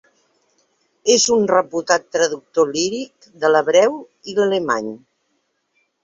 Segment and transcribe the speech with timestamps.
[1.15, 3.99] És un reputat traductor líric de l'hebreu
[4.33, 4.89] i l'alemany.